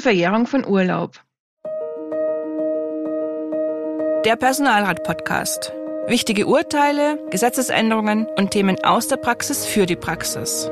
[0.00, 1.22] Die Verjährung von Urlaub.
[4.24, 5.74] Der Personalrat-Podcast.
[6.06, 10.70] Wichtige Urteile, Gesetzesänderungen und Themen aus der Praxis für die Praxis.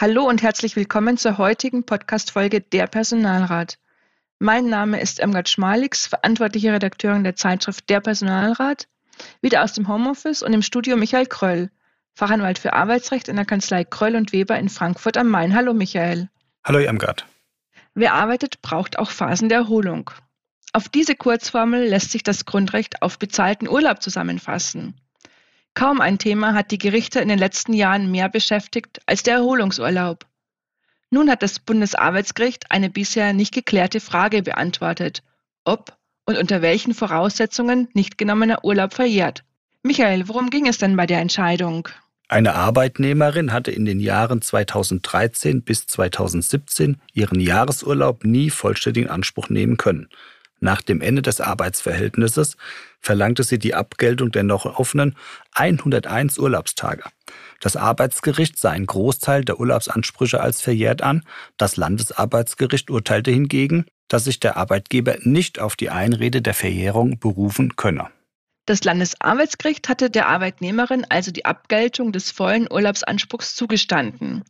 [0.00, 3.78] Hallo und herzlich willkommen zur heutigen Podcast-Folge Der Personalrat.
[4.40, 8.88] Mein Name ist Emgard Schmalix, verantwortliche Redakteurin der Zeitschrift Der Personalrat,
[9.42, 11.70] wieder aus dem Homeoffice und im Studio Michael Kröll,
[12.16, 15.54] Fachanwalt für Arbeitsrecht in der Kanzlei Kröll und Weber in Frankfurt am Main.
[15.54, 16.30] Hallo Michael.
[16.64, 17.26] Hallo Irmgard.
[17.94, 20.10] Wer arbeitet, braucht auch Phasen der Erholung.
[20.72, 24.98] Auf diese Kurzformel lässt sich das Grundrecht auf bezahlten Urlaub zusammenfassen.
[25.74, 30.24] Kaum ein Thema hat die Gerichte in den letzten Jahren mehr beschäftigt als der Erholungsurlaub.
[31.10, 35.22] Nun hat das Bundesarbeitsgericht eine bisher nicht geklärte Frage beantwortet,
[35.64, 39.44] ob und unter welchen Voraussetzungen nicht genommener Urlaub verjährt.
[39.82, 41.90] Michael, worum ging es denn bei der Entscheidung?
[42.28, 49.48] Eine Arbeitnehmerin hatte in den Jahren 2013 bis 2017 ihren Jahresurlaub nie vollständig in Anspruch
[49.48, 50.08] nehmen können.
[50.58, 52.56] Nach dem Ende des Arbeitsverhältnisses
[53.00, 55.14] verlangte sie die Abgeltung der noch offenen
[55.52, 57.04] 101 Urlaubstage.
[57.60, 61.22] Das Arbeitsgericht sah einen Großteil der Urlaubsansprüche als verjährt an.
[61.56, 67.76] Das Landesarbeitsgericht urteilte hingegen, dass sich der Arbeitgeber nicht auf die Einrede der Verjährung berufen
[67.76, 68.08] könne.
[68.66, 74.42] Das Landesarbeitsgericht hatte der Arbeitnehmerin also die Abgeltung des vollen Urlaubsanspruchs zugestanden.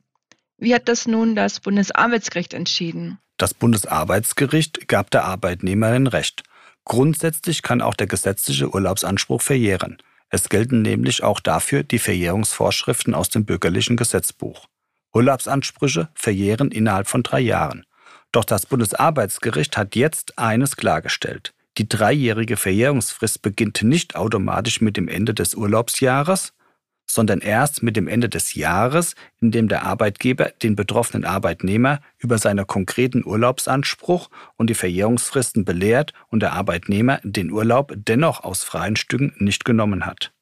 [0.56, 3.18] Wie hat das nun das Bundesarbeitsgericht entschieden?
[3.36, 6.44] Das Bundesarbeitsgericht gab der Arbeitnehmerin Recht.
[6.86, 9.98] Grundsätzlich kann auch der gesetzliche Urlaubsanspruch verjähren.
[10.30, 14.66] Es gelten nämlich auch dafür die Verjährungsvorschriften aus dem bürgerlichen Gesetzbuch.
[15.12, 17.84] Urlaubsansprüche verjähren innerhalb von drei Jahren.
[18.32, 21.52] Doch das Bundesarbeitsgericht hat jetzt eines klargestellt.
[21.78, 26.54] Die dreijährige Verjährungsfrist beginnt nicht automatisch mit dem Ende des Urlaubsjahres,
[27.08, 32.38] sondern erst mit dem Ende des Jahres, in dem der Arbeitgeber den betroffenen Arbeitnehmer über
[32.38, 38.96] seinen konkreten Urlaubsanspruch und die Verjährungsfristen belehrt und der Arbeitnehmer den Urlaub dennoch aus freien
[38.96, 40.32] Stücken nicht genommen hat.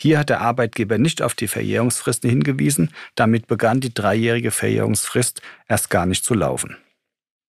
[0.00, 5.90] Hier hat der Arbeitgeber nicht auf die Verjährungsfristen hingewiesen, damit begann die dreijährige Verjährungsfrist erst
[5.90, 6.76] gar nicht zu laufen.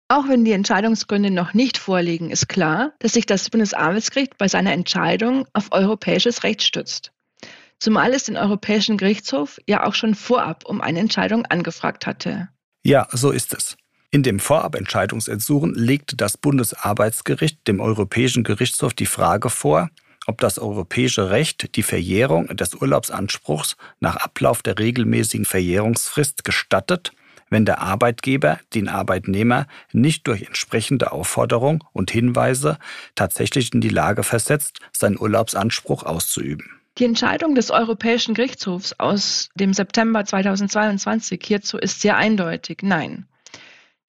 [0.09, 4.71] Auch wenn die Entscheidungsgründe noch nicht vorliegen, ist klar, dass sich das Bundesarbeitsgericht bei seiner
[4.71, 7.11] Entscheidung auf europäisches Recht stützt.
[7.79, 12.47] Zumal es den Europäischen Gerichtshof ja auch schon vorab um eine Entscheidung angefragt hatte.
[12.83, 13.75] Ja, so ist es.
[14.09, 19.89] In dem Vorabentscheidungsersuchen legte das Bundesarbeitsgericht dem Europäischen Gerichtshof die Frage vor,
[20.25, 27.11] ob das europäische Recht die Verjährung des Urlaubsanspruchs nach Ablauf der regelmäßigen Verjährungsfrist gestattet
[27.49, 32.77] wenn der Arbeitgeber den Arbeitnehmer nicht durch entsprechende Aufforderung und Hinweise
[33.15, 36.69] tatsächlich in die Lage versetzt, seinen Urlaubsanspruch auszuüben.
[36.97, 42.79] Die Entscheidung des Europäischen Gerichtshofs aus dem September 2022 hierzu ist sehr eindeutig.
[42.81, 43.27] Nein.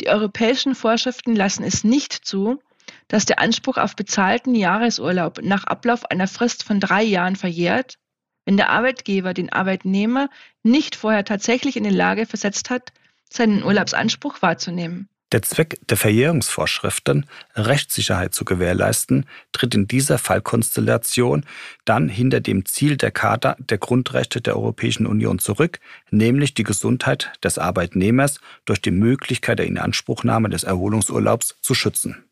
[0.00, 2.62] Die europäischen Vorschriften lassen es nicht zu,
[3.08, 7.98] dass der Anspruch auf bezahlten Jahresurlaub nach Ablauf einer Frist von drei Jahren verjährt,
[8.46, 10.30] wenn der Arbeitgeber den Arbeitnehmer
[10.62, 12.92] nicht vorher tatsächlich in die Lage versetzt hat,
[13.32, 15.08] seinen Urlaubsanspruch wahrzunehmen.
[15.30, 21.44] Der Zweck der Verjährungsvorschriften, Rechtssicherheit zu gewährleisten, tritt in dieser Fallkonstellation
[21.84, 25.80] dann hinter dem Ziel der Charta der Grundrechte der Europäischen Union zurück,
[26.10, 32.24] nämlich die Gesundheit des Arbeitnehmers durch die Möglichkeit der Inanspruchnahme des Erholungsurlaubs zu schützen.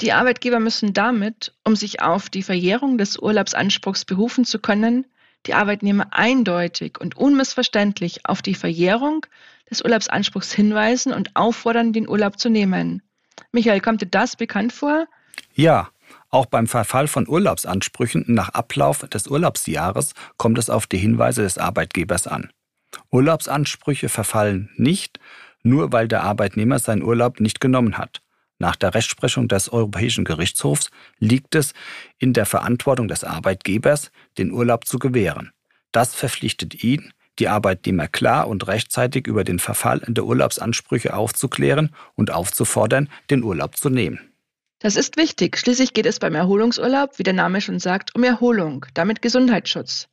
[0.00, 5.06] Die Arbeitgeber müssen damit, um sich auf die Verjährung des Urlaubsanspruchs berufen zu können,
[5.46, 9.26] die Arbeitnehmer eindeutig und unmissverständlich auf die Verjährung
[9.70, 13.02] des Urlaubsanspruchs hinweisen und auffordern, den Urlaub zu nehmen.
[13.52, 15.06] Michael, kommt dir das bekannt vor?
[15.54, 15.88] Ja,
[16.30, 21.58] auch beim Verfall von Urlaubsansprüchen nach Ablauf des Urlaubsjahres kommt es auf die Hinweise des
[21.58, 22.50] Arbeitgebers an.
[23.10, 25.18] Urlaubsansprüche verfallen nicht,
[25.62, 28.22] nur weil der Arbeitnehmer seinen Urlaub nicht genommen hat.
[28.58, 31.74] Nach der Rechtsprechung des Europäischen Gerichtshofs liegt es
[32.18, 35.52] in der Verantwortung des Arbeitgebers, den Urlaub zu gewähren.
[35.92, 42.30] Das verpflichtet ihn, die Arbeitnehmer klar und rechtzeitig über den Verfall der Urlaubsansprüche aufzuklären und
[42.30, 44.20] aufzufordern, den Urlaub zu nehmen.
[44.78, 45.58] Das ist wichtig.
[45.58, 50.08] Schließlich geht es beim Erholungsurlaub, wie der Name schon sagt, um Erholung, damit Gesundheitsschutz.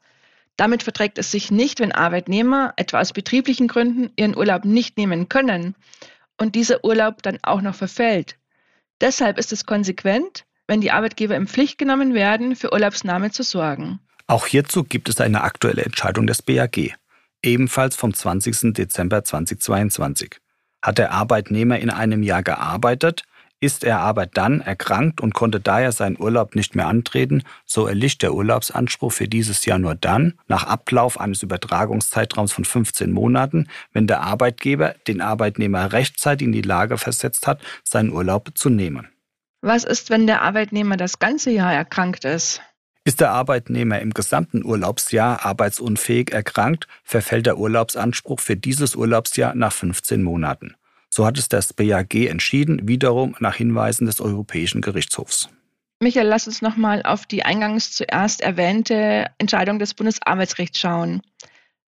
[0.57, 5.27] Damit verträgt es sich nicht, wenn Arbeitnehmer etwa aus betrieblichen Gründen ihren Urlaub nicht nehmen
[5.27, 5.75] können
[6.43, 8.37] und dieser Urlaub dann auch noch verfällt.
[8.99, 13.99] Deshalb ist es konsequent, wenn die Arbeitgeber in Pflicht genommen werden, für Urlaubsnahme zu sorgen.
[14.27, 16.95] Auch hierzu gibt es eine aktuelle Entscheidung des BAG,
[17.41, 18.73] ebenfalls vom 20.
[18.73, 20.37] Dezember 2022.
[20.81, 23.23] Hat der Arbeitnehmer in einem Jahr gearbeitet,
[23.63, 28.21] Ist er aber dann erkrankt und konnte daher seinen Urlaub nicht mehr antreten, so erlischt
[28.21, 34.05] der Urlaubsanspruch für dieses Jahr nur dann, nach Ablauf eines Übertragungszeitraums von 15 Monaten, wenn
[34.05, 39.07] der Arbeitgeber den Arbeitnehmer rechtzeitig in die Lage versetzt hat, seinen Urlaub zu nehmen.
[39.61, 42.61] Was ist, wenn der Arbeitnehmer das ganze Jahr erkrankt ist?
[43.05, 49.71] Ist der Arbeitnehmer im gesamten Urlaubsjahr arbeitsunfähig erkrankt, verfällt der Urlaubsanspruch für dieses Urlaubsjahr nach
[49.71, 50.75] 15 Monaten.
[51.15, 55.47] So hat es das BAG entschieden, wiederum nach Hinweisen des Europäischen Gerichtshofs.
[55.99, 61.21] Michael, lass uns nochmal auf die eingangs zuerst erwähnte Entscheidung des Bundesarbeitsgerichts schauen.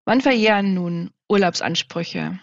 [0.04, 2.38] Wann verjähren nun Urlaubsansprüche?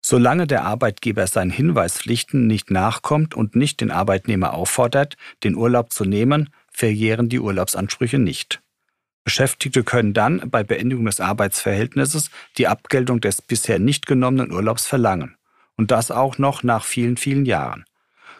[0.00, 6.06] Solange der Arbeitgeber seinen Hinweispflichten nicht nachkommt und nicht den Arbeitnehmer auffordert, den Urlaub zu
[6.06, 8.62] nehmen, verjähren die Urlaubsansprüche nicht.
[9.24, 15.36] Beschäftigte können dann bei Beendigung des Arbeitsverhältnisses die Abgeltung des bisher nicht genommenen Urlaubs verlangen.
[15.76, 17.84] Und das auch noch nach vielen, vielen Jahren.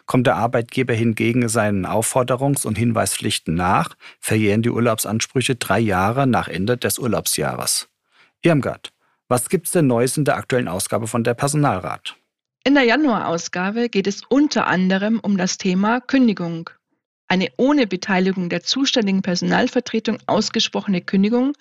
[0.05, 6.47] Kommt der Arbeitgeber hingegen seinen Aufforderungs- und Hinweispflichten nach, verjähren die Urlaubsansprüche drei Jahre nach
[6.47, 7.89] Ende des Urlaubsjahres.
[8.41, 8.91] Irmgard,
[9.27, 12.15] was gibt's denn Neues in der aktuellen Ausgabe von der Personalrat?
[12.63, 16.69] In der Januarausgabe geht es unter anderem um das Thema Kündigung.
[17.27, 21.53] Eine ohne Beteiligung der zuständigen Personalvertretung ausgesprochene Kündigung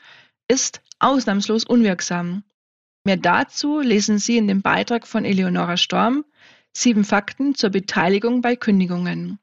[0.49, 2.44] ist ausnahmslos unwirksam.
[3.05, 6.25] Mehr dazu lesen Sie in dem Beitrag von Eleonora Storm
[6.77, 9.39] Sieben Fakten zur Beteiligung bei Kündigungen.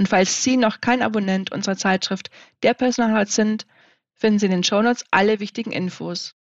[0.00, 2.30] Und falls Sie noch kein Abonnent unserer Zeitschrift
[2.64, 3.66] Der Personalrat sind,
[4.12, 6.34] finden Sie in den Shownotes alle wichtigen Infos.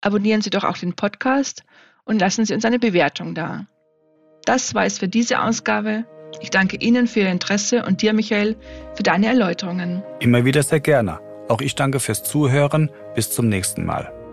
[0.00, 1.64] Abonnieren Sie doch auch den Podcast
[2.04, 3.66] und lassen Sie uns eine Bewertung da.
[4.46, 6.06] Das war es für diese Ausgabe.
[6.40, 8.56] Ich danke Ihnen für Ihr Interesse und dir, Michael,
[8.94, 10.02] für deine Erläuterungen.
[10.20, 11.20] Immer wieder sehr gerne.
[11.48, 12.90] Auch ich danke fürs Zuhören.
[13.14, 14.23] Bis zum nächsten Mal.